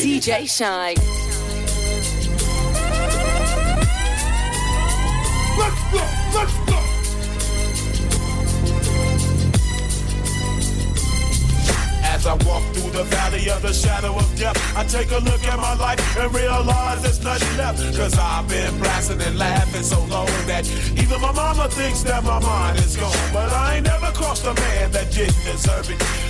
DJ 0.00 0.48
Shynn. 0.48 0.96
Let's 5.58 5.80
go, 5.92 6.00
let's 6.32 6.54
go. 6.64 6.78
As 12.02 12.26
I 12.26 12.32
walk 12.46 12.62
through 12.72 12.92
the 12.92 13.04
valley 13.04 13.50
of 13.50 13.60
the 13.60 13.74
shadow 13.74 14.16
of 14.16 14.38
death, 14.38 14.56
I 14.74 14.84
take 14.84 15.10
a 15.10 15.18
look 15.18 15.44
at 15.44 15.58
my 15.58 15.74
life 15.74 16.16
and 16.16 16.34
realize 16.34 17.02
there's 17.02 17.22
nothing 17.22 17.58
left. 17.58 17.80
Cause 17.94 18.18
I've 18.18 18.48
been 18.48 18.78
blasting 18.78 19.20
and 19.20 19.38
laughing 19.38 19.82
so 19.82 20.02
long 20.06 20.26
that 20.46 20.66
even 20.96 21.20
my 21.20 21.32
mama 21.32 21.68
thinks 21.68 22.02
that 22.04 22.24
my 22.24 22.40
mind 22.40 22.78
is 22.78 22.96
gone. 22.96 23.14
But 23.34 23.52
I 23.52 23.76
ain't 23.76 23.84
never 23.84 24.10
crossed 24.12 24.46
a 24.46 24.54
man 24.54 24.92
that 24.92 25.12
didn't 25.12 25.44
deserve 25.44 25.90
it. 25.90 26.29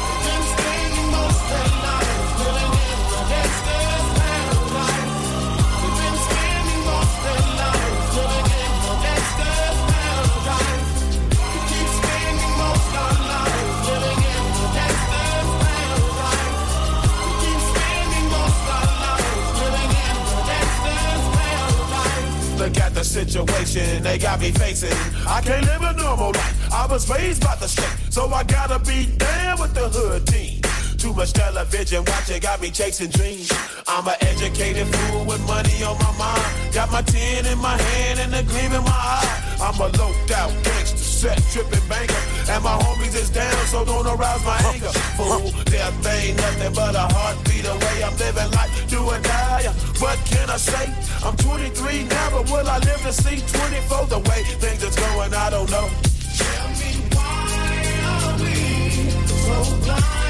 Got 24.21 24.39
me 24.39 24.51
facing. 24.51 24.93
I 25.27 25.41
can't 25.41 25.65
live 25.65 25.81
a 25.81 25.93
normal 25.93 26.31
life. 26.31 26.71
I 26.71 26.85
was 26.85 27.09
raised 27.09 27.43
by 27.43 27.55
the 27.55 27.67
state, 27.67 28.13
so 28.13 28.29
I 28.29 28.43
gotta 28.43 28.77
be 28.79 29.07
down 29.17 29.59
with 29.59 29.73
the 29.73 29.89
hood 29.89 30.27
team. 30.27 30.61
Too 30.97 31.13
much 31.13 31.33
television 31.33 32.05
watching 32.05 32.39
got 32.39 32.61
me 32.61 32.69
chasing 32.69 33.09
dreams. 33.09 33.51
I'm 33.87 34.07
an 34.07 34.13
educated 34.21 34.87
fool 34.87 35.25
with 35.25 35.41
money 35.47 35.83
on 35.83 35.97
my 35.97 36.13
mind. 36.17 36.73
Got 36.73 36.91
my 36.91 37.01
tin 37.01 37.47
in 37.47 37.57
my 37.57 37.75
hand 37.75 38.19
and 38.19 38.35
a 38.35 38.43
gleam 38.43 38.71
in 38.71 38.83
my 38.83 38.93
eye. 38.93 39.57
I'm 39.59 39.79
a 39.81 39.87
loped 39.97 40.31
out 40.31 40.53
gangster, 40.63 40.97
set 40.97 41.41
tripping 41.51 41.87
banker. 41.89 42.13
And 42.49 42.63
my 42.63 42.77
homies 42.77 43.15
is 43.15 43.31
down, 43.31 43.65
so 43.65 43.83
don't 43.83 44.05
arouse 44.05 44.45
my 44.45 44.61
anger. 44.71 44.93
Fool, 45.17 45.49
death 45.65 46.05
ain't 46.05 46.37
nothing 46.37 46.73
but 46.75 46.93
a 46.93 47.09
heartbeat 47.09 47.65
away. 47.65 48.03
I'm 48.03 48.15
living 48.17 48.51
life, 48.51 48.87
do 48.87 49.01
or 49.01 49.19
die. 49.19 49.40
What 50.01 50.17
can 50.25 50.49
I 50.49 50.57
say? 50.57 50.91
I'm 51.23 51.37
23 51.37 52.05
now, 52.05 52.31
but 52.31 52.49
will 52.49 52.67
I 52.67 52.79
live 52.79 53.01
to 53.01 53.13
see 53.13 53.37
24? 53.37 54.07
The 54.07 54.17
way 54.17 54.43
things 54.57 54.83
are 54.83 55.13
going, 55.13 55.31
I 55.31 55.49
don't 55.51 55.69
know. 55.69 55.87
Tell 56.41 56.69
me 56.81 56.91
why 57.13 58.01
are 58.09 58.37
we 58.41 58.55
so 59.29 59.85
blind 59.85 60.20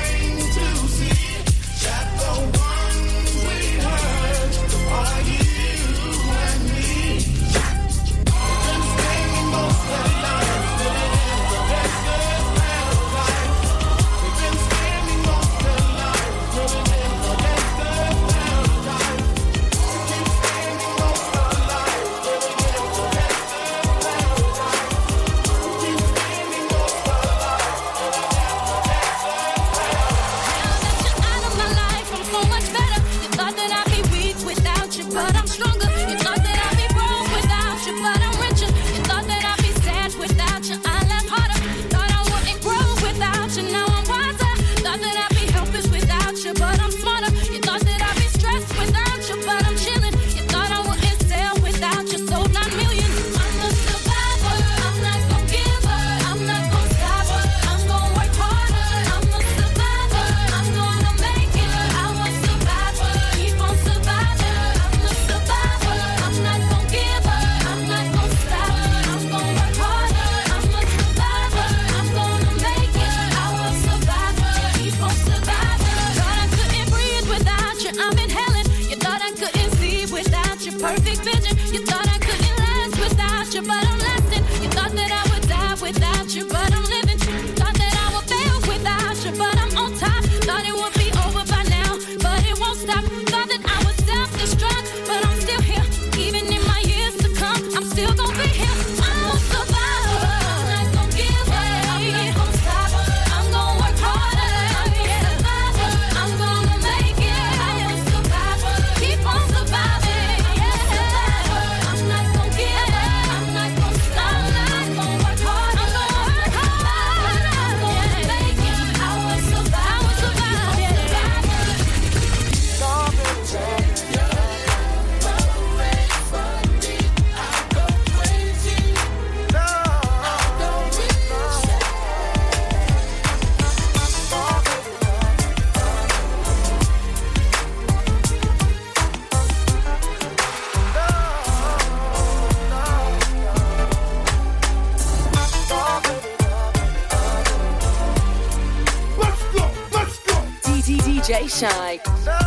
DJ 151.61 152.01
Shynn. 152.23 152.41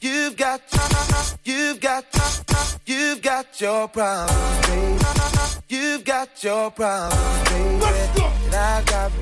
You've 0.00 0.36
got, 0.36 0.60
you've 1.44 1.80
got, 1.80 2.04
you've 2.86 3.22
got 3.22 3.60
your 3.60 3.88
problems, 3.88 4.66
baby. 4.66 4.98
You've 5.68 6.04
got 6.04 6.44
your 6.44 6.70
problems, 6.70 7.44
baby. 7.50 8.24
And 8.46 8.54
I 8.54 8.82
got 8.84 9.21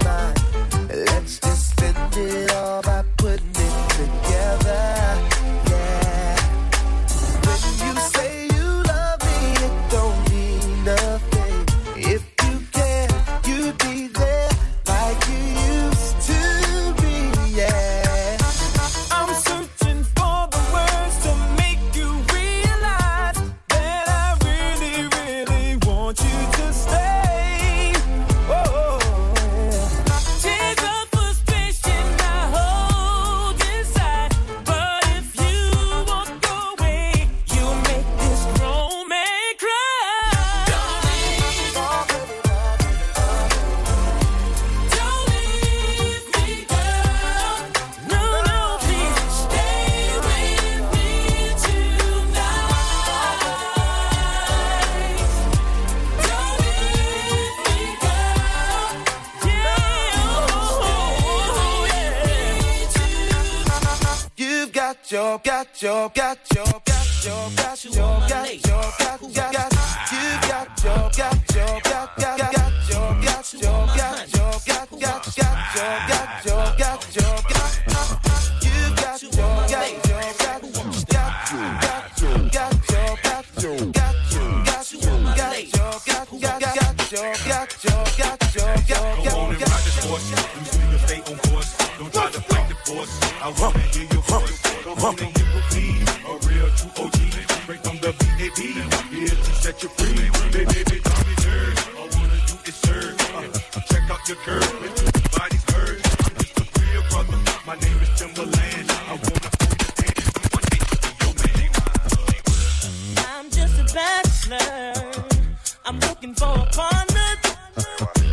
your, 64.74 64.82
got 64.82 65.10
your, 65.10 65.38
got 65.38 65.82
your, 65.82 66.08
got 66.10 66.38
your, 66.54 66.64
got 66.64 67.24
your, 67.24 67.50
got 67.56 67.84
your, 67.84 68.02
got 68.28 68.66
your, 68.66 68.82
got 69.00 69.20
you 69.20 69.38
got 70.40 70.84
your, 70.84 71.10
got 71.16 71.54
your, 71.54 71.80
got 71.80 72.16
got 72.16 72.38
got 72.38 72.74
your, 72.88 73.08
got 73.20 73.52
your, 73.52 73.86
got 73.96 74.34
your, 74.34 74.60
got 74.66 74.86
got 75.00 75.56
got 75.80 76.24
your, 76.30 76.54
got 76.54 77.06
your, 77.16 77.16
got 77.16 77.16
your, 77.16 77.36
got 77.50 77.72
you 78.62 78.84
got 78.96 79.22
your, 79.22 79.50
got 79.50 79.96
your, 80.00 80.26
got 80.26 80.60
got 80.60 82.18
you 82.20 82.36
got 82.50 82.68
your, 82.70 82.86
got 82.90 83.34
your, 83.60 83.76
got 83.80 83.88
you, 83.90 83.92
got 83.92 84.06
you, 84.10 85.06
got 85.10 85.46
your, 85.70 85.86
got 85.90 86.16
your, 86.20 86.24
got 86.30 86.60
got 86.60 87.06
your, 87.10 87.34
got 87.48 87.84
your, 87.84 88.04
got 88.18 88.54
your, 88.54 88.74
got 88.86 89.20
Go 89.24 89.38
on 89.38 89.50
and 89.50 89.60
ride 89.60 89.84
this 89.84 89.98
horse. 90.04 90.26
You 90.30 90.64
see 90.64 90.86
the 90.90 90.98
stay 90.98 91.20
on 91.32 91.38
course. 91.38 91.70
Don't 91.98 92.12
try 92.12 92.30
to 92.30 92.40
fight 92.40 92.68
the 92.68 92.74
force. 92.74 93.20
I 93.42 93.48
wanna 93.60 93.78
hear 93.78 94.02
your 94.02 94.09
voice. 95.00 95.02
Go 95.02 95.08
on 95.08 95.18
and 95.18 95.36
hit. 95.36 95.46
A 96.24 96.32
real 96.48 96.68
true 96.76 97.04
OG. 97.04 97.16
Straight 97.62 97.82
from 97.84 97.96
the 97.98 98.12
VAD. 98.12 98.60
Here 99.10 99.28
to 99.28 99.52
set 99.54 99.82
you 99.82 99.88
free. 99.90 100.30
Baby, 100.52 100.72
baby, 100.72 101.00
call 101.00 101.24
me 101.24 101.34
nerd. 101.44 101.76
All 101.96 102.04
I 102.04 102.16
wanna 102.16 102.38
do 102.46 102.54
is 102.66 102.74
serve. 102.74 103.16
Uh, 103.34 103.80
check 103.90 104.04
out 104.10 104.28
your 104.28 104.38
curve. 104.38 104.80
Make 104.80 104.96
your 105.00 105.12
body's 105.36 105.64
hurt. 105.70 106.00
I'm 106.24 106.34
just 106.36 106.58
a 106.58 106.64
real 106.80 107.02
brother. 107.10 107.38
My 107.66 107.74
name 107.76 107.98
is 108.04 108.10
Timbaland. 108.18 108.86
I 108.90 109.14
wanna 109.24 109.50
hold 109.60 109.78
your 109.80 109.94
hand. 110.00 110.26
One 110.54 110.64
day 110.70 110.80
to 110.90 110.96
be 111.02 111.10
your 111.20 111.34
man. 111.40 111.70
I'm 113.32 113.46
just 113.50 113.76
a 113.80 113.86
bachelor. 113.94 114.92
I'm 115.84 115.98
looking 116.00 116.34
for 116.34 116.52
a 116.52 116.66
partner. 116.72 117.30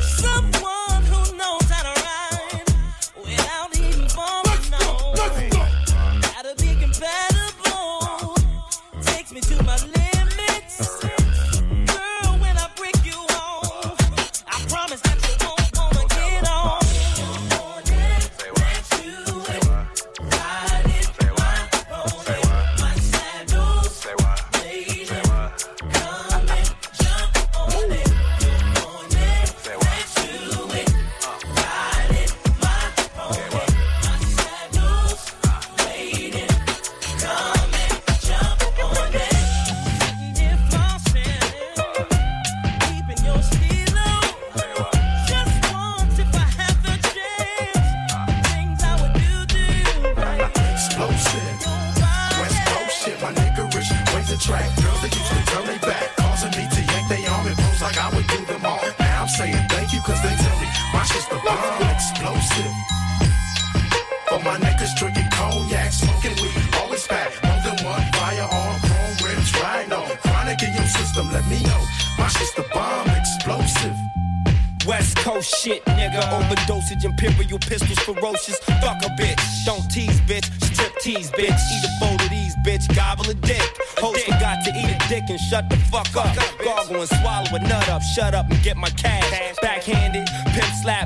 shit, 75.68 75.86
nigga. 75.86 76.22
Overdosage, 76.38 77.04
imperial 77.04 77.60
pistols, 77.60 78.00
ferocious. 78.00 78.58
Fuck 78.82 79.04
a 79.04 79.10
bitch. 79.20 79.42
Don't 79.66 79.86
tease, 79.92 80.20
bitch. 80.22 80.48
Strip 80.64 80.94
tease, 81.00 81.32
bitch. 81.32 81.60
Eat 81.74 81.84
a 81.86 81.92
bowl 82.00 82.16
of 82.16 82.30
these, 82.30 82.56
bitch. 82.66 82.84
Gobble 82.96 83.30
a 83.30 83.34
dick. 83.34 83.68
Host 83.98 84.24
forgot 84.26 84.64
to 84.66 84.72
eat 84.72 84.92
a 84.96 85.10
dick 85.10 85.24
and 85.30 85.40
shut 85.40 85.70
the 85.70 85.78
fuck 85.92 86.16
up. 86.16 86.36
Gargle 86.64 87.02
and 87.02 87.10
swallow 87.10 87.56
a 87.56 87.60
nut 87.60 87.90
up. 87.90 88.02
Shut 88.16 88.34
up 88.34 88.50
and 88.50 88.62
get 88.64 88.78
my 88.78 88.90
cash. 88.90 89.17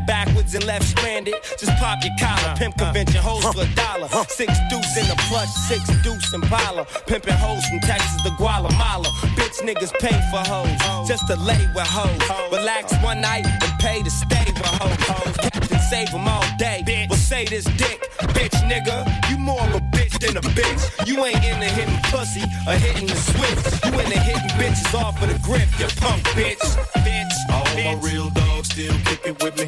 Backwards 0.06 0.53
and 0.56 0.65
left 0.65 0.86
stranded. 0.86 1.36
Just 1.59 1.71
pop 1.77 2.03
your 2.03 2.13
collar. 2.19 2.56
Pimp 2.57 2.77
convention 2.77 3.21
hoes 3.21 3.44
for 3.44 3.62
a 3.62 3.75
dollar. 3.75 4.07
Six 4.30 4.51
deuce 4.69 4.98
in 4.98 5.07
the 5.07 5.15
plush, 5.30 5.50
six 5.68 5.83
deuce 6.03 6.33
in 6.33 6.42
Impala. 6.42 6.86
Pimping 7.07 7.33
hoes 7.33 7.65
from 7.65 7.80
Texas 7.80 8.21
to 8.24 8.31
Guatemala. 8.38 9.09
Bitch 9.38 9.62
niggas 9.62 9.94
pay 10.00 10.18
for 10.31 10.44
hoes. 10.50 11.07
Just 11.07 11.27
to 11.27 11.36
lay 11.36 11.65
with 11.75 11.88
hoes. 11.88 12.21
Relax 12.51 12.94
one 13.03 13.21
night 13.21 13.45
and 13.45 13.80
pay 13.80 14.01
to 14.03 14.09
stay 14.09 14.45
with 14.48 14.65
hoes. 14.65 15.38
Captain 15.38 15.80
save 15.89 16.12
them 16.12 16.27
all 16.27 16.44
day. 16.57 16.83
Well, 17.09 17.18
say 17.18 17.45
this 17.45 17.65
dick, 17.65 18.09
bitch 18.36 18.57
nigga. 18.69 19.06
You 19.30 19.38
more 19.38 19.62
of 19.62 19.75
a 19.75 19.80
bitch 19.80 20.00
than 20.21 20.38
a 20.38 20.41
bitch. 20.41 21.07
You 21.07 21.25
ain't 21.25 21.44
into 21.44 21.65
hitting 21.65 22.00
pussy 22.12 22.44
or 22.68 22.77
hitting 22.77 23.07
the 23.07 23.15
switch. 23.15 23.62
You 23.85 24.00
into 24.00 24.19
hitting 24.19 24.53
bitches 24.59 24.94
off 24.94 25.21
of 25.21 25.27
the 25.27 25.38
grip, 25.41 25.68
you 25.79 25.88
punk 25.97 26.21
bitch. 26.38 26.62
Bitch. 27.01 27.35
All 27.50 27.65
my 27.75 28.00
real 28.06 28.30
dogs 28.30 28.69
still 28.69 28.94
kicking 29.06 29.35
with 29.42 29.57
me. 29.57 29.68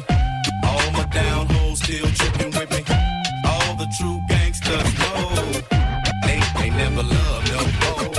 All 0.62 0.90
my 0.92 1.04
down 1.10 1.46
hoes 1.46 1.80
still 1.80 2.06
tripping 2.18 2.52
with 2.52 2.70
me. 2.70 2.82
All 3.44 3.74
the 3.74 3.88
true 3.98 4.20
gangsters 4.28 4.90
know 5.00 5.18
they 6.26 6.40
they 6.58 6.70
never 6.70 7.02
love 7.02 7.42
no 7.54 7.60
more. 7.82 8.14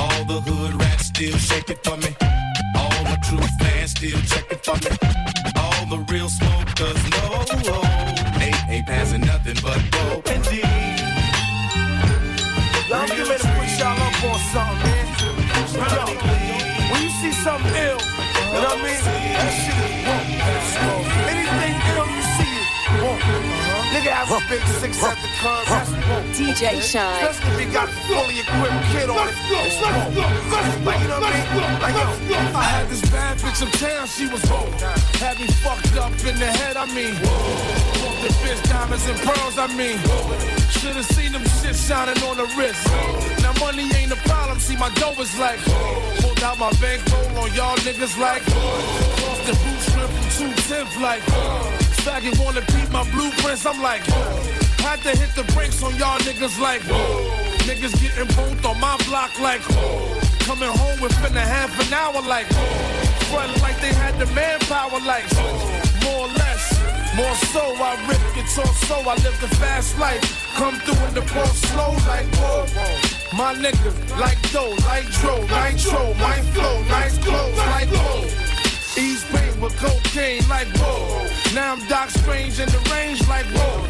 All 0.00 0.24
the 0.24 0.38
hood 0.46 0.74
rats 0.80 1.06
still 1.06 1.36
shaking 1.38 1.80
for 1.82 1.96
me. 1.96 2.14
All 2.76 3.04
my 3.04 3.18
true 3.26 3.46
fans 3.58 3.90
still 3.90 4.20
checking 4.30 4.62
for 4.66 4.76
me. 4.84 4.92
All 5.56 5.86
the 5.90 6.00
real 6.12 6.28
smokers 6.28 7.02
know 7.12 7.32
they 8.38 8.52
ain't 8.72 8.86
passing 8.86 9.22
nothing 9.22 9.56
but 9.62 9.80
dope 9.90 10.41
That 19.42 19.50
shit 19.58 19.74
is 19.74 19.90
wrong. 20.06 21.02
Anything 21.26 21.74
ill, 21.98 22.06
you 22.06 22.22
see 22.38 22.46
it. 22.46 22.66
Wrong. 23.02 23.18
Nigga 23.90 24.14
have 24.14 24.30
a 24.30 24.40
big 24.48 24.62
six 24.78 25.02
at 25.02 25.18
the 25.18 25.26
curb, 25.42 25.66
that's 25.66 25.90
wrong. 25.90 26.22
DJ 26.30 26.78
Shynn. 26.78 27.02
Especially 27.26 27.50
if 27.50 27.66
you 27.66 27.72
got 27.74 27.88
a 27.90 27.92
fully 28.06 28.38
equipped 28.38 28.86
kid 28.94 29.10
on 29.10 29.26
it. 29.26 29.34
It's 29.34 29.82
wrong. 29.82 30.14
Like, 30.86 31.02
you 31.02 31.08
know 31.10 31.18
what 31.18 31.26
I 31.26 31.42
mean? 31.42 31.82
Like, 31.82 31.94
yo, 31.98 32.38
I 32.54 32.62
had 32.62 32.86
this 32.88 33.02
bad 33.10 33.36
bitch 33.38 33.60
uptown, 33.66 34.06
she 34.06 34.30
was 34.30 34.46
wrong. 34.48 34.70
Had 35.18 35.38
me 35.40 35.46
fucked 35.58 35.96
up 35.98 36.14
in 36.22 36.38
the 36.38 36.46
head, 36.46 36.76
I 36.76 36.86
mean. 36.94 37.14
Bought 37.98 38.22
the 38.22 38.30
bitch 38.46 38.62
diamonds 38.70 39.06
and 39.10 39.18
pearls, 39.26 39.58
I 39.58 39.66
mean. 39.74 39.98
Should've 40.70 41.04
seen 41.18 41.32
them 41.32 41.44
shit 41.58 41.74
shining 41.74 42.22
on 42.22 42.36
the 42.38 42.46
wrist. 42.54 42.86
Now 43.42 43.52
money 43.58 43.90
ain't 43.98 44.12
a 44.12 44.20
problem, 44.22 44.58
see 44.58 44.76
my 44.76 44.88
dough 44.94 45.18
is 45.20 45.36
like. 45.38 45.58
Pulled 46.22 46.42
out 46.42 46.58
my 46.58 46.72
bankroll 46.80 47.42
on 47.42 47.52
y'all 47.54 47.76
niggas 47.82 48.16
like. 48.18 48.42
Off 49.28 49.31
the 49.46 49.52
boot 49.52 49.80
strip 49.80 50.10
from 50.10 50.54
210 50.54 51.02
like. 51.02 51.22
Uh, 51.28 51.66
Faggot 52.06 52.38
wanna 52.44 52.62
beat 52.72 52.90
my 52.90 53.02
blueprints, 53.10 53.66
I'm 53.66 53.80
like. 53.82 54.02
Uh, 54.08 54.42
had 54.82 55.00
to 55.02 55.10
hit 55.16 55.34
the 55.34 55.44
brakes 55.54 55.82
on 55.82 55.94
y'all 55.96 56.18
niggas 56.20 56.58
like. 56.60 56.82
Uh, 56.86 56.96
niggas 57.66 57.94
getting 57.98 58.30
both 58.36 58.64
on 58.64 58.78
my 58.80 58.96
block 59.08 59.32
like. 59.40 59.62
Coming 60.46 60.70
home 60.70 61.00
within 61.00 61.36
a 61.36 61.40
half 61.40 61.70
an 61.78 61.92
hour 61.92 62.22
like. 62.22 62.46
Front 63.30 63.50
like 63.62 63.80
they 63.80 63.92
had 63.94 64.18
the 64.18 64.26
manpower 64.34 65.00
like. 65.06 65.26
More 66.04 66.26
or 66.26 66.32
less. 66.38 66.62
More 67.16 67.34
so, 67.52 67.62
I 67.82 67.98
rip 68.06 68.22
guitar 68.34 68.66
so 68.86 68.96
I 69.02 69.14
live 69.26 69.38
the 69.40 69.50
fast 69.56 69.98
life. 69.98 70.22
Come 70.54 70.76
through 70.80 71.06
in 71.08 71.14
the 71.14 71.22
ball 71.32 71.46
slow 71.46 71.92
like 72.06 72.28
whoa. 72.38 72.66
My 73.36 73.54
nigga, 73.54 73.90
like 74.20 74.40
dough, 74.52 74.76
like 74.86 75.10
dro, 75.18 75.40
nitro, 75.40 76.14
my 76.14 76.40
flow, 76.52 76.82
nice 76.84 77.18
clothes, 77.18 77.56
like 77.58 77.88
whoa. 77.88 78.51
East 78.98 79.30
Bay 79.32 79.48
with 79.60 79.74
cocaine 79.76 80.46
like 80.48 80.68
whoa. 80.76 81.26
Now 81.54 81.72
I'm 81.72 81.86
Doc 81.88 82.10
Strange 82.10 82.58
in 82.60 82.68
the 82.68 82.78
range 82.92 83.26
like 83.28 83.46
whoa. 83.46 83.80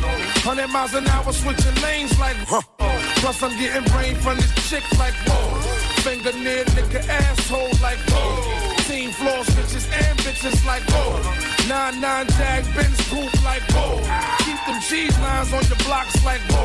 100 0.46 0.68
miles 0.68 0.94
an 0.94 1.06
hour 1.08 1.32
switching 1.32 1.74
lanes 1.82 2.16
like 2.18 2.36
whoa. 2.46 2.60
Plus 3.18 3.42
I'm 3.42 3.56
getting 3.58 3.84
brain 3.92 4.14
from 4.14 4.36
this 4.36 4.52
chick 4.70 4.84
like 4.98 5.14
whoa. 5.26 5.60
Finger 6.02 6.32
near 6.32 6.64
nigga 6.76 7.02
asshole 7.08 7.72
like 7.82 7.98
whoa. 8.10 8.74
Team 8.86 9.10
floor 9.10 9.42
bitches 9.54 9.90
and 9.90 10.18
bitches 10.20 10.64
like 10.66 10.82
whoa. 10.90 11.20
Nine 11.68 12.00
nine 12.00 12.26
jag 12.38 12.64
Benz 12.74 13.00
coupe 13.10 13.42
like 13.42 13.62
whoa. 13.74 13.98
Keep 14.44 14.60
them 14.66 14.80
cheese 14.80 15.18
lines 15.20 15.52
on 15.52 15.64
your 15.66 15.78
blocks 15.86 16.24
like 16.24 16.42
whoa. 16.50 16.62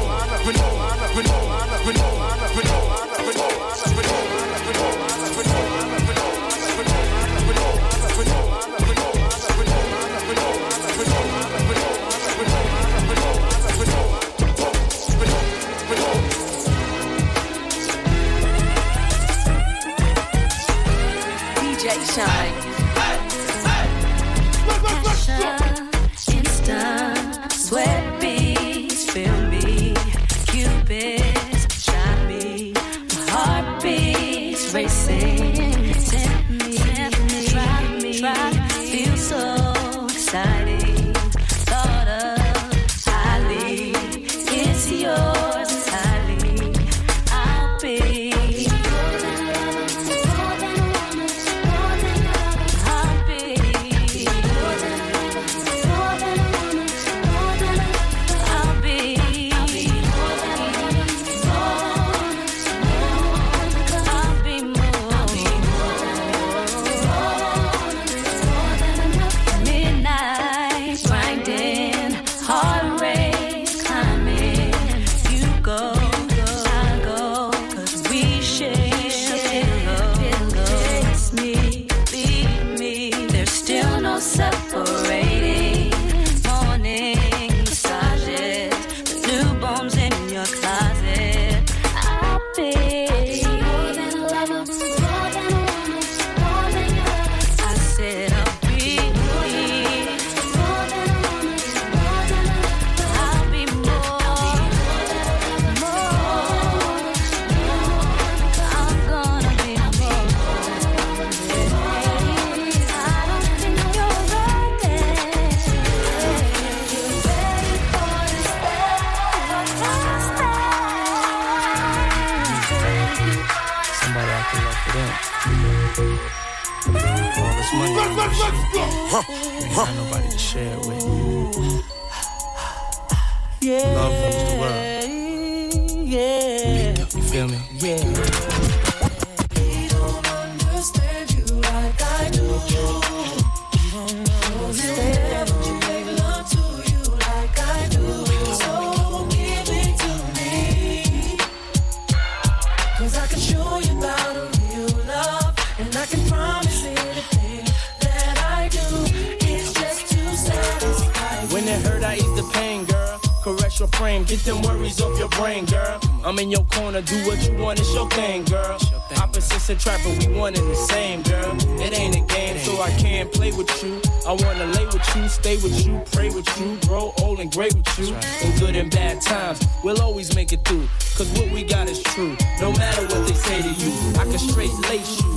Your 163.79 163.87
frame, 163.89 164.23
get 164.23 164.39
them 164.39 164.63
worries 164.63 164.99
off 165.01 165.19
your 165.19 165.29
brain, 165.29 165.65
girl. 165.65 165.99
I'm 166.25 166.39
in 166.39 166.49
your 166.49 166.63
corner, 166.63 166.99
do 166.99 167.15
what 167.27 167.47
you 167.47 167.55
want, 167.57 167.79
it's 167.79 167.93
your 167.93 168.09
thing, 168.09 168.43
girl. 168.45 168.79
Opposites 169.17 169.69
attract, 169.69 170.03
but 170.03 170.17
we 170.17 170.33
one 170.33 170.55
and 170.55 170.67
the 170.67 170.75
same, 170.75 171.21
girl. 171.21 171.55
It 171.79 171.93
ain't 171.93 172.15
a 172.15 172.21
game, 172.21 172.57
so 172.57 172.81
I 172.81 172.89
can't 172.97 173.31
play 173.31 173.51
with 173.51 173.69
you. 173.83 174.01
I 174.25 174.31
wanna 174.31 174.65
lay 174.65 174.85
with 174.87 175.15
you, 175.15 175.29
stay 175.29 175.57
with 175.57 175.85
you, 175.85 176.01
pray 176.11 176.29
with 176.29 176.49
you, 176.59 176.79
grow 176.87 177.13
old 177.21 177.39
and 177.39 177.51
great 177.51 177.75
with 177.75 177.99
you. 177.99 178.15
In 178.41 178.57
good 178.57 178.75
and 178.75 178.89
bad 178.89 179.21
times, 179.21 179.63
we'll 179.83 180.01
always 180.01 180.33
make 180.35 180.51
it 180.53 180.65
through. 180.65 180.87
Cause 181.15 181.29
what 181.37 181.51
we 181.51 181.63
got 181.63 181.87
is 181.87 182.01
true, 182.01 182.35
no 182.59 182.71
matter 182.71 183.03
what 183.03 183.27
they 183.27 183.35
say 183.35 183.61
to 183.61 183.69
you. 183.69 183.93
I 184.19 184.23
can 184.23 184.39
straight 184.39 184.73
lace 184.89 185.21
you, 185.21 185.36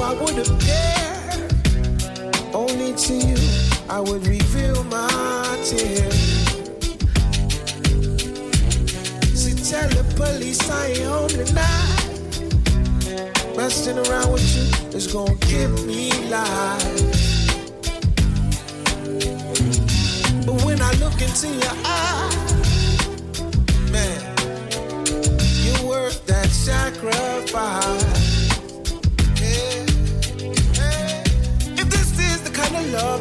I 0.00 0.14
would 0.14 0.38
appear, 0.38 1.48
only 2.54 2.94
to 2.94 3.14
you 3.14 3.36
I 3.90 4.00
would 4.00 4.24
reveal 4.26 4.84
my 4.84 5.58
tears. 5.64 6.14
See, 9.34 9.54
tell 9.70 9.88
the 9.88 10.04
police 10.14 10.70
I 10.70 10.86
ain't 10.86 11.04
home 11.04 11.28
tonight. 11.28 11.98
Messing 13.56 13.98
around 13.98 14.32
with 14.32 14.46
you 14.56 14.96
is 14.96 15.08
gonna 15.12 15.34
give 15.46 15.84
me 15.84 16.12
life. 16.28 17.02
But 20.46 20.64
when 20.64 20.80
I 20.80 20.92
look 21.02 21.20
into 21.20 21.48
your 21.48 21.76
eyes, 21.84 22.52
man, 23.90 24.20
you're 25.64 25.88
worth 25.88 26.24
that 26.26 26.50
sacrifice. 26.50 27.87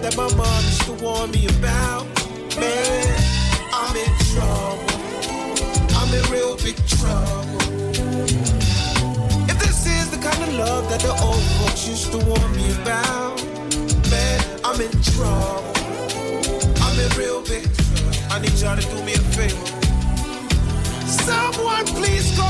That 0.09 0.15
my 0.15 0.37
mom 0.37 0.63
used 0.63 0.83
to 0.83 0.93
warn 1.03 1.29
me 1.31 1.47
about, 1.59 2.05
man, 2.55 3.07
I'm 3.73 3.95
in 3.95 4.13
trouble. 4.31 4.87
I'm 5.99 6.13
in 6.13 6.23
real 6.31 6.55
big 6.57 6.77
trouble. 6.87 7.59
If 9.51 9.59
this 9.59 9.85
is 9.85 10.09
the 10.09 10.19
kind 10.21 10.43
of 10.43 10.53
love 10.53 10.89
that 10.89 11.01
the 11.01 11.11
old 11.11 11.43
folks 11.59 11.87
used 11.87 12.11
to 12.11 12.19
warn 12.19 12.51
me 12.55 12.71
about, 12.81 13.35
man, 14.09 14.39
I'm 14.63 14.79
in 14.79 14.95
trouble. 15.11 15.73
I'm 16.85 16.97
in 17.03 17.11
real 17.17 17.41
big 17.41 17.63
trouble. 17.63 18.31
I 18.31 18.39
need 18.39 18.53
y'all 18.61 18.77
to 18.77 18.87
do 18.87 19.03
me 19.03 19.13
a 19.13 19.23
favor. 19.35 19.67
Someone 21.27 21.85
please 21.99 22.31
call 22.37 22.46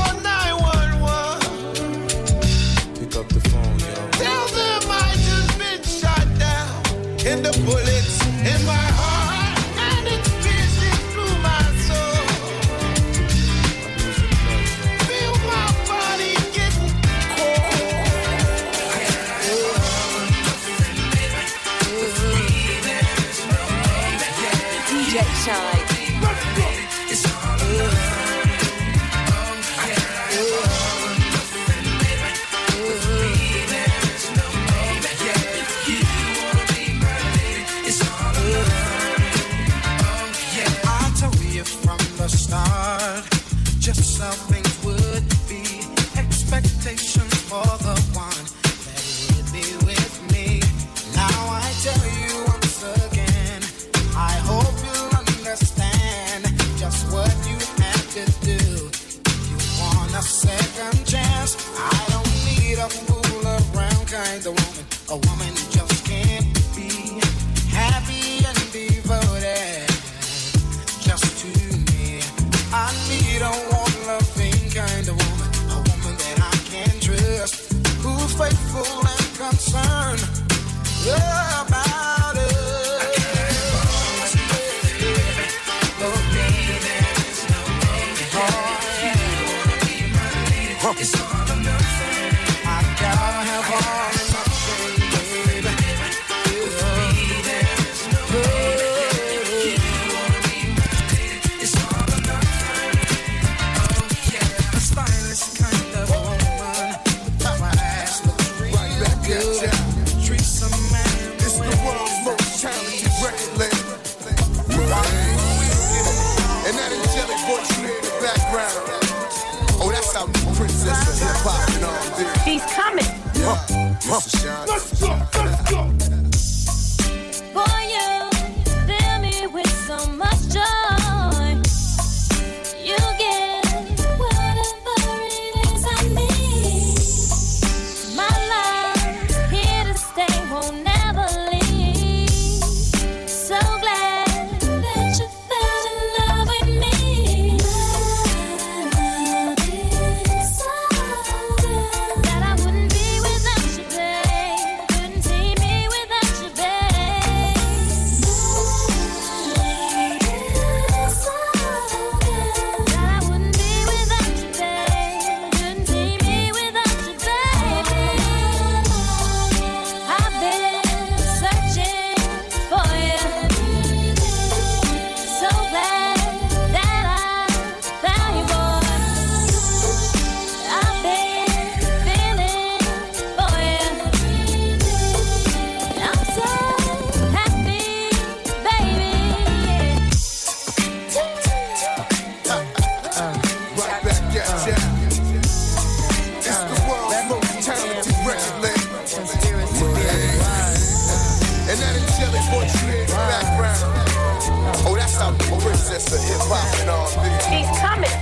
to 206.08 206.16
hip 206.16 206.40
hop 206.48 206.64
and 206.80 206.88
R&B. 206.88 207.28
He's 207.52 207.68
coming. 207.84 208.16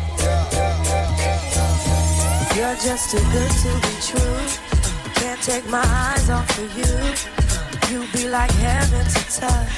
You're 2.56 2.74
just 2.82 3.10
too 3.14 3.22
good 3.30 3.52
to 3.62 3.70
be 3.86 3.94
true. 4.02 4.42
Can't 5.14 5.40
take 5.40 5.68
my 5.70 5.86
eyes 5.86 6.28
off 6.28 6.50
of 6.58 6.70
you. 6.74 6.94
You 7.92 8.06
be 8.12 8.28
like 8.28 8.50
heaven 8.50 9.04
to 9.06 9.22
touch. 9.38 9.70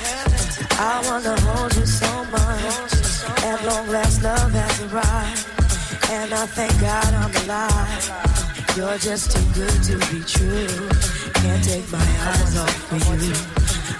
I 0.81 1.03
wanna 1.05 1.39
hold 1.43 1.75
you 1.77 1.85
so 1.85 2.25
much. 2.33 2.93
At 3.45 3.63
long 3.67 3.87
last, 3.89 4.23
love 4.23 4.53
has 4.53 4.81
arrived, 4.89 5.47
and 6.11 6.33
I 6.33 6.47
thank 6.47 6.73
God 6.81 7.13
I'm 7.13 7.35
alive. 7.45 8.77
You're 8.77 8.99
just 8.99 9.33
too 9.33 9.45
good 9.53 9.83
to 9.85 9.99
be 10.09 10.25
true. 10.25 10.89
Can't 11.35 11.63
take 11.63 11.91
my 11.93 11.99
eyes 11.99 12.57
off 12.57 12.93
of 12.93 13.23
you 13.23 13.58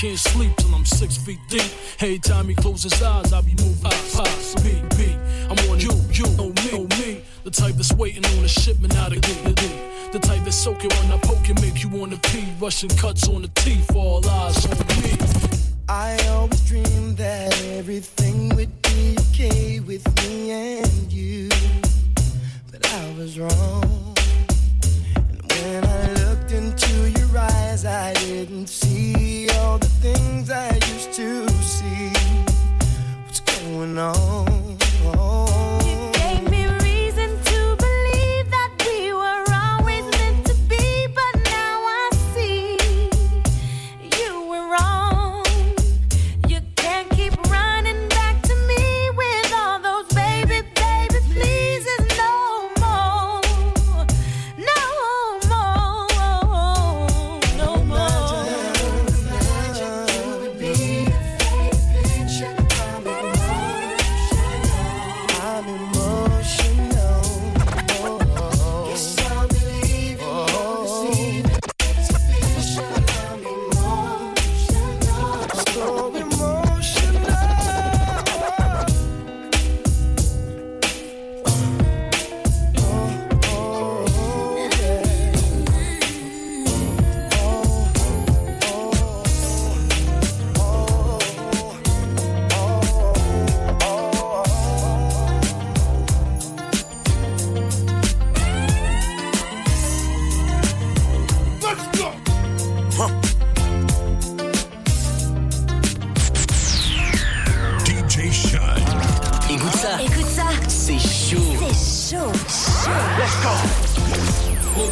Can't 0.00 0.18
sleep 0.18 0.56
till 0.56 0.74
I'm 0.74 0.86
six 0.86 1.18
feet 1.18 1.40
deep. 1.50 1.70
Hey, 1.98 2.16
time 2.16 2.48
he 2.48 2.54
close 2.54 2.84
his 2.84 3.02
eyes, 3.02 3.34
I'll 3.34 3.42
be 3.42 3.54
moving. 3.60 3.82
Pop, 3.82 4.64
me. 4.64 5.18
I'm 5.44 5.58
on 5.68 5.78
you, 5.78 5.90
you, 6.10 6.24
know 6.38 6.48
me, 6.48 6.72
know 6.72 6.86
me. 6.96 7.22
The 7.44 7.50
type 7.50 7.74
that's 7.74 7.92
waiting 7.92 8.24
on 8.24 8.42
a 8.42 8.48
shipment 8.48 8.96
out 8.96 9.14
of 9.14 9.20
D. 9.20 9.32
The 10.12 10.18
type 10.18 10.42
that's 10.42 10.56
soaking 10.56 10.88
when 10.88 11.12
I 11.12 11.18
poke 11.18 11.46
and 11.50 11.60
make 11.60 11.82
you 11.82 11.90
wanna 11.90 12.16
pee. 12.16 12.48
Russian 12.58 12.88
cuts 12.96 13.28
on 13.28 13.42
the 13.42 13.48
teeth, 13.48 13.94
all 13.94 14.26
eyes 14.26 14.64
on 14.64 14.78
me. 15.02 15.18
I 15.86 16.16
always 16.28 16.66
dreamed 16.66 17.18
that 17.18 17.52
everything 17.64 18.56
would 18.56 18.80
be 18.80 19.18
okay 19.18 19.80
with 19.80 20.06
me 20.22 20.78
and 20.80 21.12
you. 21.12 21.50
But 22.72 22.90
I 22.90 23.14
was 23.18 23.38
wrong. 23.38 24.16
And 25.26 25.52
when 25.52 25.84
I 25.84 26.12
looked 26.24 26.52
into 26.52 27.10
your 27.10 27.19
eyes, 27.40 27.84
I 27.84 28.12
didn't 28.14 28.68
see 28.68 29.48
all 29.50 29.78
the 29.78 29.88
things 30.04 30.50
I 30.50 30.74
used 30.74 31.12
to 31.14 31.48
see. 31.62 32.12
What's 33.26 33.40
going 33.40 33.98
on? 33.98 34.59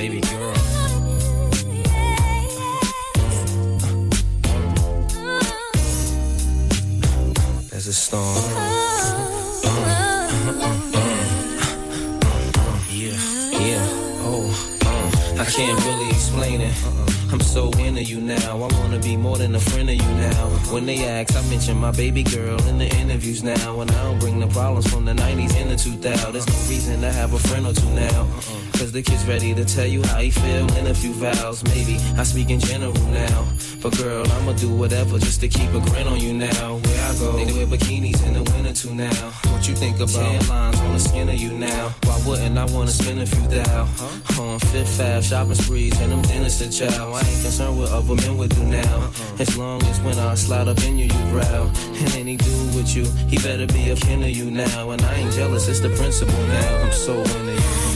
Baby 0.00 0.20
girl. 0.20 0.54
There's 7.68 7.86
a 7.86 7.92
storm. 7.92 8.34
Yeah, 12.88 13.12
yeah, 13.60 13.86
oh, 14.24 14.78
uh, 14.86 15.42
I 15.42 15.44
can't 15.44 15.84
really 15.84 16.08
explain 16.08 16.62
it. 16.62 17.09
I'm 17.32 17.40
so 17.40 17.70
into 17.78 18.02
you 18.02 18.20
now. 18.20 18.52
I 18.52 18.68
wanna 18.78 18.98
be 18.98 19.16
more 19.16 19.38
than 19.38 19.54
a 19.54 19.60
friend 19.60 19.88
of 19.88 19.94
you 19.94 20.02
now. 20.02 20.48
When 20.72 20.84
they 20.86 21.04
ask, 21.06 21.36
I 21.36 21.42
mention 21.48 21.76
my 21.78 21.92
baby 21.92 22.24
girl 22.24 22.60
in 22.66 22.78
the 22.78 22.88
interviews 22.96 23.42
now. 23.44 23.80
And 23.80 23.90
I 23.90 24.02
don't 24.02 24.18
bring 24.18 24.40
the 24.40 24.48
problems 24.48 24.90
from 24.90 25.04
the 25.04 25.12
90s 25.12 25.54
and 25.54 25.70
the 25.70 25.76
2000s. 25.76 26.32
There's 26.32 26.48
no 26.48 26.68
reason 26.68 27.00
to 27.02 27.12
have 27.12 27.32
a 27.32 27.38
friend 27.38 27.66
or 27.66 27.72
two 27.72 27.88
now. 27.90 28.22
Uh-uh. 28.22 28.78
Cause 28.78 28.90
the 28.90 29.02
kid's 29.02 29.24
ready 29.26 29.54
to 29.54 29.64
tell 29.64 29.86
you 29.86 30.02
how 30.02 30.20
he 30.20 30.30
feel 30.30 30.66
in 30.78 30.88
a 30.88 30.94
few 30.94 31.12
vows. 31.12 31.62
Maybe 31.64 31.96
I 32.16 32.24
speak 32.24 32.50
in 32.50 32.58
general 32.58 32.94
now. 33.10 33.46
But 33.80 33.96
girl, 33.96 34.26
I'ma 34.32 34.52
do 34.54 34.74
whatever 34.74 35.18
just 35.18 35.40
to 35.42 35.48
keep 35.48 35.72
a 35.72 35.80
grin 35.80 36.08
on 36.08 36.18
you 36.18 36.32
now. 36.32 36.76
Where 36.76 37.04
I 37.04 37.14
go, 37.18 37.32
they 37.32 37.52
wear 37.52 37.66
bikinis 37.66 38.26
in 38.26 38.34
the 38.34 38.42
winter 38.52 38.72
too 38.72 38.94
now. 38.94 39.49
You 39.70 39.76
think 39.76 40.00
about 40.00 40.10
tan 40.10 40.48
lines 40.48 40.80
on 40.80 40.92
the 40.94 40.98
skin 40.98 41.28
of 41.28 41.36
you 41.36 41.52
now? 41.52 41.94
Why 42.02 42.20
wouldn't 42.26 42.58
I 42.58 42.64
wanna 42.74 42.90
spend 42.90 43.20
a 43.20 43.26
few 43.26 43.46
thou? 43.46 43.82
On 44.40 44.56
uh, 44.56 44.58
Fifth 44.58 45.00
Ave, 45.00 45.22
shopping 45.22 45.54
sprees, 45.54 46.00
and 46.00 46.10
them 46.10 46.22
dinners 46.22 46.58
to 46.58 46.68
chow. 46.68 47.12
I 47.12 47.20
ain't 47.20 47.42
concerned 47.42 47.78
what 47.78 47.88
other 47.92 48.16
men 48.16 48.36
would 48.36 48.50
do 48.50 48.64
now. 48.64 48.96
Uh-uh. 48.96 49.38
As 49.38 49.56
long 49.56 49.80
as 49.84 50.00
when 50.00 50.18
I 50.18 50.34
slide 50.34 50.66
up 50.66 50.82
in 50.82 50.98
you, 50.98 51.04
you 51.04 51.22
growl. 51.30 51.70
And 52.02 52.16
any 52.16 52.36
dude 52.36 52.74
with 52.74 52.96
you, 52.96 53.04
he 53.28 53.36
better 53.36 53.68
be 53.68 53.90
a 53.90 53.94
kin 53.94 54.24
of 54.24 54.30
you 54.30 54.50
now. 54.50 54.90
And 54.90 55.00
I 55.02 55.14
ain't 55.14 55.32
jealous, 55.34 55.68
it's 55.68 55.78
the 55.78 55.90
principle 55.90 56.42
now. 56.48 56.78
I'm 56.78 56.90
so 56.90 57.20
into 57.20 57.52
you. 57.52 57.89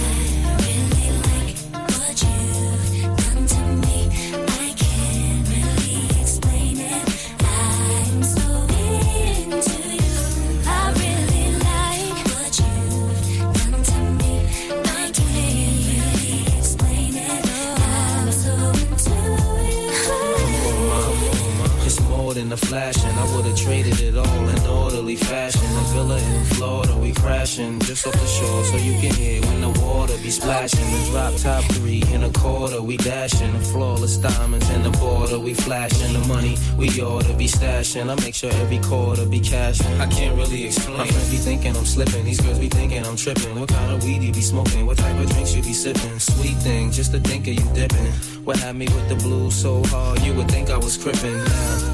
Off 28.07 28.13
the 28.13 28.27
shore, 28.27 28.65
so 28.65 28.77
you 28.77 28.93
can 29.01 29.15
hear 29.15 29.41
when 29.43 29.61
the 29.61 29.81
water 29.81 30.17
be 30.19 30.31
splashing. 30.31 30.81
The 30.81 31.11
drop 31.11 31.35
top 31.37 31.65
three 31.75 32.03
in 32.13 32.25
a 32.25 32.31
quarter, 32.31 32.83
we 32.83 32.97
dashing. 32.97 33.53
The 33.53 33.61
flawless 33.61 34.17
diamonds 34.17 34.69
in 34.71 34.83
the 34.83 34.91
border, 34.91 35.39
we 35.39 35.55
flashing. 35.55 36.13
The 36.13 36.27
money 36.27 36.57
we 36.77 36.89
ought 37.01 37.25
to 37.25 37.35
be 37.35 37.47
stashing. 37.47 38.11
I 38.11 38.15
make 38.23 38.35
sure 38.35 38.51
every 38.53 38.79
quarter 38.79 39.25
be 39.27 39.41
cashing. 39.41 40.01
I 40.01 40.07
can't 40.07 40.37
really 40.37 40.65
explain. 40.65 40.99
My 40.99 41.07
friends 41.07 41.31
be 41.31 41.37
thinking 41.37 41.77
I'm 41.77 41.87
slipping, 41.87 42.25
these 42.25 42.41
girls 42.41 42.59
be 42.59 42.69
thinking 42.69 43.05
I'm 43.07 43.17
tripping. 43.17 43.59
What 43.59 43.69
kind 43.69 43.93
of 43.93 44.05
weed 44.05 44.23
you 44.23 44.33
be 44.33 44.43
smoking? 44.43 44.87
What 44.87 44.99
type 44.99 45.19
of 45.19 45.31
drinks 45.31 45.55
you 45.55 45.63
be 45.63 45.73
sipping? 45.73 46.19
Sweet 46.19 46.57
thing, 46.59 46.91
just 46.91 47.13
to 47.13 47.21
think 47.21 47.47
of 47.49 47.55
you 47.55 47.75
dipping. 47.75 48.13
What 48.45 48.59
had 48.59 48.77
me 48.77 48.87
with 48.87 49.09
the 49.09 49.17
blues 49.17 49.55
so 49.55 49.83
hard, 49.85 50.21
you 50.23 50.35
would 50.35 50.51
think 50.51 50.71
I 50.71 50.77
was 50.77 50.99
crippin'. 50.99 51.45
Now, 51.45 51.94